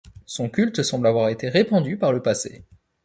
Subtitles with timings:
[0.25, 2.65] Son culte semble avoir été répandu par le passé.